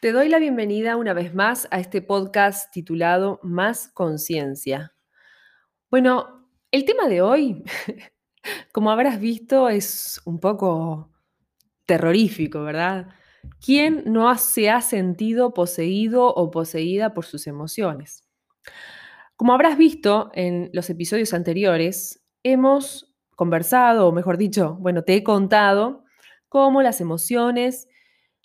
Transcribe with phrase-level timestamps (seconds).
[0.00, 4.94] Te doy la bienvenida una vez más a este podcast titulado Más Conciencia.
[5.90, 7.64] Bueno, el tema de hoy,
[8.72, 11.10] como habrás visto, es un poco
[11.84, 13.08] terrorífico, ¿verdad?
[13.60, 18.22] ¿Quién no se ha sentido poseído o poseída por sus emociones?
[19.34, 25.24] Como habrás visto en los episodios anteriores, hemos conversado, o mejor dicho, bueno, te he
[25.24, 26.04] contado
[26.48, 27.88] cómo las emociones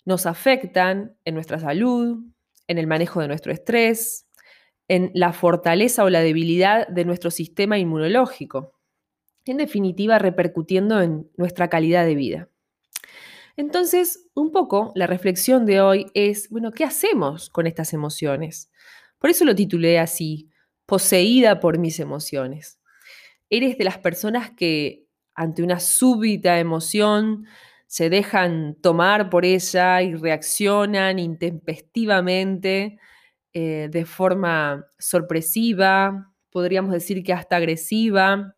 [0.04, 2.18] nos afectan en nuestra salud,
[2.68, 4.26] en el manejo de nuestro estrés,
[4.88, 8.78] en la fortaleza o la debilidad de nuestro sistema inmunológico,
[9.46, 12.48] en definitiva repercutiendo en nuestra calidad de vida.
[13.56, 18.70] Entonces, un poco la reflexión de hoy es, bueno, ¿qué hacemos con estas emociones?
[19.18, 20.50] Por eso lo titulé así,
[20.86, 22.80] poseída por mis emociones.
[23.48, 27.46] ¿Eres de las personas que ante una súbita emoción
[27.94, 32.98] se dejan tomar por ella y reaccionan intempestivamente,
[33.52, 38.56] eh, de forma sorpresiva, podríamos decir que hasta agresiva,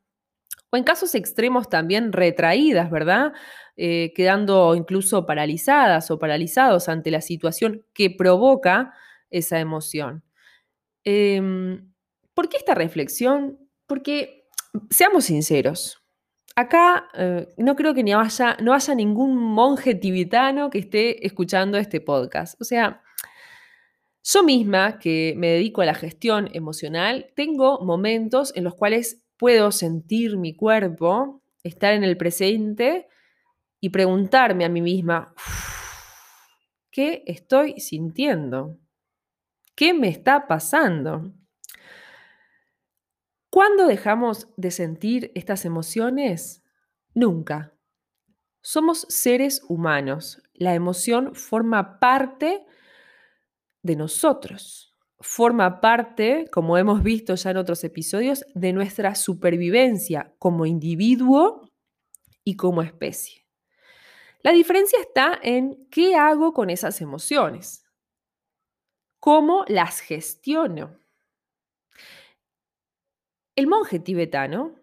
[0.70, 3.34] o en casos extremos también retraídas, ¿verdad?
[3.77, 8.94] Eh, quedando incluso paralizadas o paralizados ante la situación que provoca
[9.28, 10.24] esa emoción.
[11.05, 11.92] Em,
[12.33, 13.58] ¿Por qué esta reflexión?
[13.86, 14.48] Porque,
[14.89, 16.02] seamos sinceros,
[16.56, 21.78] acá eh, no creo que ni haya, no haya ningún monje tibetano que esté escuchando
[21.78, 22.60] este podcast.
[22.60, 23.02] O sea,
[24.24, 29.70] yo misma, que me dedico a la gestión emocional, tengo momentos en los cuales puedo
[29.70, 33.06] sentir mi cuerpo, estar en el presente
[33.78, 35.34] y preguntarme a mí misma,
[36.90, 38.78] ¿qué estoy sintiendo?
[39.74, 41.32] ¿Qué me está pasando?
[43.56, 46.62] ¿Cuándo dejamos de sentir estas emociones?
[47.14, 47.72] Nunca.
[48.60, 50.42] Somos seres humanos.
[50.52, 52.66] La emoción forma parte
[53.82, 54.95] de nosotros.
[55.20, 61.72] Forma parte, como hemos visto ya en otros episodios, de nuestra supervivencia como individuo
[62.45, 63.46] y como especie.
[64.42, 67.86] La diferencia está en qué hago con esas emociones,
[69.18, 71.05] cómo las gestiono.
[73.56, 74.74] El monje tibetano,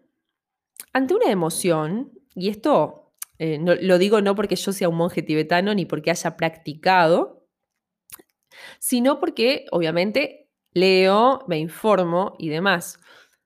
[0.92, 5.74] ante una emoción, y esto eh, lo digo no porque yo sea un monje tibetano
[5.74, 7.46] ni porque haya practicado,
[8.80, 12.98] sino porque obviamente leo, me informo y demás.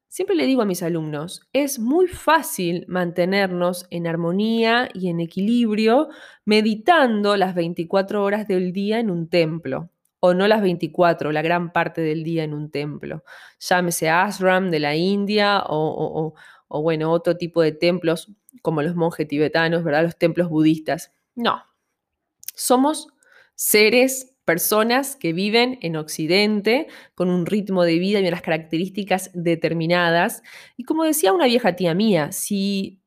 [0.09, 6.09] Siempre le digo a mis alumnos, es muy fácil mantenernos en armonía y en equilibrio
[6.47, 9.91] meditando las 24 horas del día en un templo
[10.21, 13.25] o no las 24, la gran parte del día en un templo.
[13.61, 16.35] Llámese ashram de la India o,
[16.69, 20.03] bueno, otro tipo de templos como los monjes tibetanos, ¿verdad?
[20.03, 21.13] Los templos budistas.
[21.35, 21.63] No.
[22.55, 23.09] Somos
[23.55, 30.43] seres, personas que viven en Occidente con un ritmo de vida y unas características determinadas.
[30.79, 32.99] Y como decía una vieja tía mía, si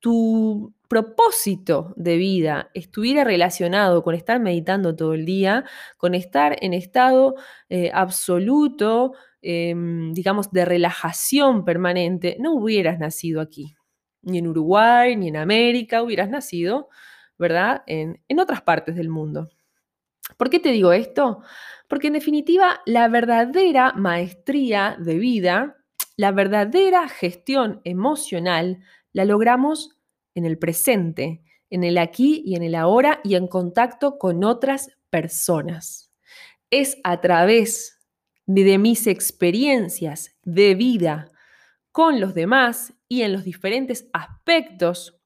[0.00, 5.64] tu propósito de vida estuviera relacionado con estar meditando todo el día,
[5.96, 7.34] con estar en estado
[7.68, 13.74] eh, absoluto, em, digamos, de relajación permanente, no hubieras nacido aquí,
[14.22, 16.88] ni en Uruguay, ni en América, hubieras nacido,
[17.38, 19.48] ¿verdad?, en, en otras partes del mundo.
[20.36, 21.40] ¿Por qué te digo esto?
[21.88, 25.76] Porque en definitiva, la verdadera maestría de vida,
[26.16, 28.78] la verdadera gestión emocional,
[29.12, 29.93] la logramos
[30.34, 34.90] en el presente, en el aquí y en el ahora y en contacto con otras
[35.10, 36.12] personas.
[36.70, 38.00] Es a través
[38.46, 41.30] de, mis experiencias de vida
[41.92, 45.20] con los demás y en los diferentes aspectos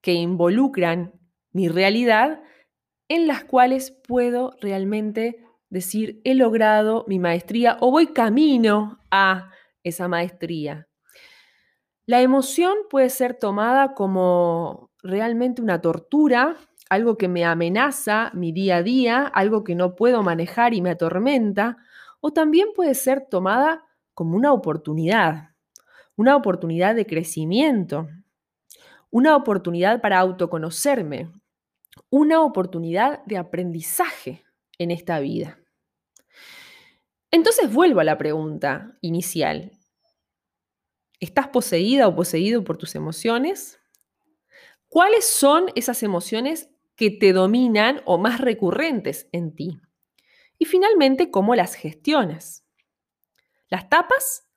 [0.00, 1.12] que involucran
[1.52, 2.42] mi realidad
[3.08, 9.50] en las cuales puedo realmente decir he logrado mi maestría o voy camino a
[9.82, 10.87] esa maestría.
[12.08, 16.56] La emoción puede ser tomada como realmente una tortura,
[16.88, 20.88] algo que me amenaza mi día a día, algo que no puedo manejar y me
[20.88, 21.76] atormenta,
[22.20, 23.84] o también puede ser tomada
[24.14, 25.50] como una oportunidad,
[26.16, 28.08] una oportunidad de crecimiento,
[29.10, 31.30] una oportunidad para autoconocerme,
[32.08, 34.46] una oportunidad de aprendizaje
[34.78, 35.58] en esta vida.
[37.30, 39.77] Entonces vuelvo a la pregunta inicial.
[41.20, 43.78] ¿Estás poseída o poseído por tus emociones?
[44.88, 49.80] ¿Cuáles son esas emociones que te dominan o más recurrentes en ti?
[50.58, 52.64] Y finalmente, ¿cómo las gestionas?
[53.68, 54.48] ¿Las tapas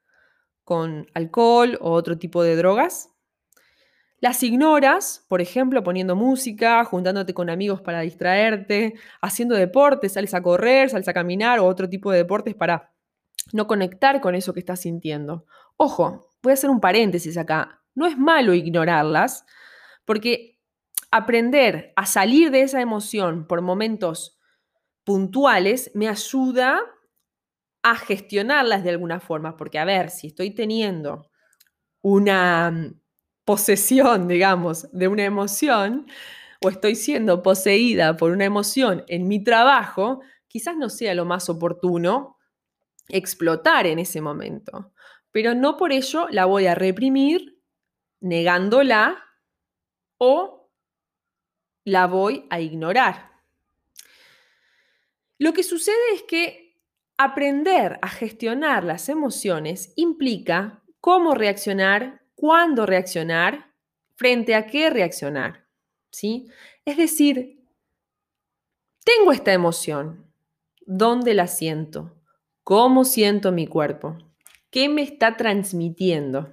[0.63, 3.11] con alcohol o otro tipo de drogas?
[4.21, 10.43] las ignoras, por ejemplo, poniendo música, juntándote con amigos para distraerte, haciendo deporte, sales a
[10.43, 12.93] correr, sales a caminar o otro tipo de deportes para
[13.51, 15.45] no conectar con eso que estás sintiendo.
[15.75, 17.81] Ojo, voy a hacer un paréntesis acá.
[17.93, 19.45] No es malo ignorarlas,
[20.05, 20.59] porque
[21.11, 24.39] aprender a salir de esa emoción por momentos
[25.03, 26.79] puntuales me ayuda
[27.83, 31.29] a gestionarlas de alguna forma, porque a ver, si estoy teniendo
[32.01, 32.93] una
[33.45, 36.05] posesión, digamos, de una emoción,
[36.63, 41.49] o estoy siendo poseída por una emoción en mi trabajo, quizás no sea lo más
[41.49, 42.37] oportuno
[43.09, 44.93] explotar en ese momento.
[45.31, 47.61] Pero no por ello la voy a reprimir
[48.19, 49.23] negándola
[50.17, 50.69] o
[51.83, 53.31] la voy a ignorar.
[55.39, 56.79] Lo que sucede es que
[57.17, 63.71] aprender a gestionar las emociones implica cómo reaccionar cuándo reaccionar,
[64.15, 65.67] frente a qué reaccionar.
[66.09, 66.49] ¿sí?
[66.85, 67.63] Es decir,
[69.05, 70.25] tengo esta emoción,
[70.87, 72.15] ¿dónde la siento?
[72.63, 74.17] ¿Cómo siento mi cuerpo?
[74.71, 76.49] ¿Qué me está transmitiendo?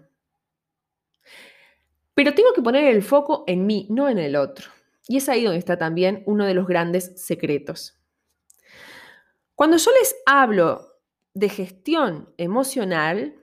[2.15, 4.71] Pero tengo que poner el foco en mí, no en el otro.
[5.07, 7.97] Y es ahí donde está también uno de los grandes secretos.
[9.55, 11.01] Cuando yo les hablo
[11.33, 13.37] de gestión emocional,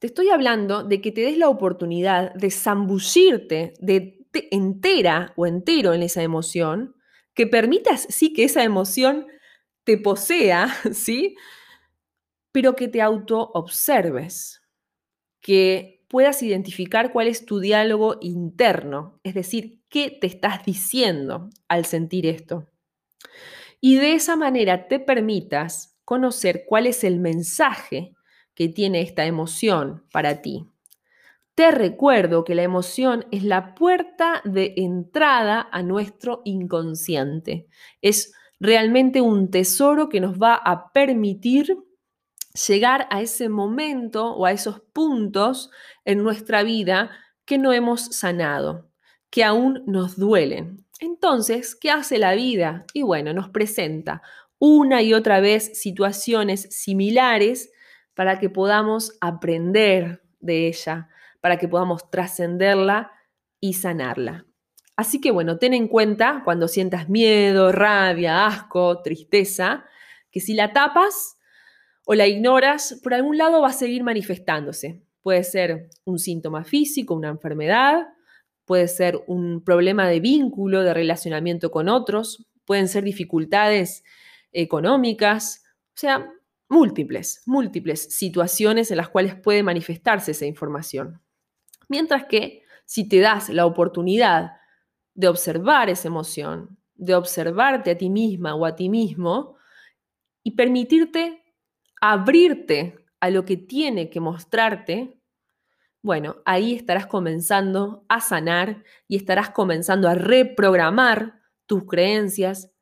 [0.00, 4.18] te estoy hablando de que te des la oportunidad de zambullirte de,
[4.50, 6.96] entera o entero en esa emoción,
[7.34, 9.26] que permitas, sí, que esa emoción
[9.84, 11.36] te posea, ¿sí?
[12.52, 14.62] Pero que te auto-observes,
[15.40, 21.86] que puedas identificar cuál es tu diálogo interno, es decir, qué te estás diciendo al
[21.86, 22.68] sentir esto.
[23.80, 28.14] Y de esa manera te permitas conocer cuál es el mensaje
[28.54, 30.66] que tiene esta emoción para ti.
[31.54, 37.66] Te recuerdo que la emoción es la puerta de entrada a nuestro inconsciente.
[38.00, 41.76] Es realmente un tesoro que nos va a permitir
[42.54, 45.70] llegar a ese momento o a esos puntos
[46.04, 47.10] en nuestra vida
[47.44, 48.90] que no hemos sanado,
[49.30, 50.84] que aún nos duelen.
[51.00, 52.84] Entonces, ¿qué hace la vida?
[52.92, 54.22] Y bueno, nos presenta
[54.58, 57.72] una y otra vez situaciones similares
[58.14, 61.08] para que podamos aprender de ella,
[61.40, 63.10] para que podamos trascenderla
[63.58, 64.46] y sanarla.
[64.96, 69.84] Así que bueno, ten en cuenta cuando sientas miedo, rabia, asco, tristeza,
[70.30, 71.38] que si la tapas
[72.04, 75.02] o la ignoras, por algún lado va a seguir manifestándose.
[75.22, 78.08] Puede ser un síntoma físico, una enfermedad,
[78.64, 84.04] puede ser un problema de vínculo, de relacionamiento con otros, pueden ser dificultades
[84.52, 86.32] económicas, o sea,
[86.68, 91.20] múltiples, múltiples situaciones en las cuales puede manifestarse esa información.
[91.88, 94.52] Mientras que si te das la oportunidad
[95.14, 99.56] de observar esa emoción, de observarte a ti misma o a ti mismo
[100.42, 101.41] y permitirte
[102.02, 105.20] abrirte a lo que tiene que mostrarte,
[106.02, 112.72] bueno, ahí estarás comenzando a sanar y estarás comenzando a reprogramar tus creencias,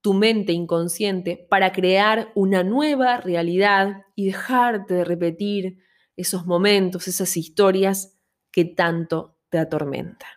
[0.00, 5.78] tu mente inconsciente para crear una nueva realidad y dejarte de repetir
[6.16, 8.18] esos momentos, esas historias
[8.50, 10.35] que tanto te atormentan.